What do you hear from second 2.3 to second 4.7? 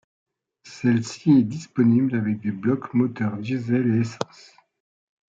des blocs moteur diesel et essence.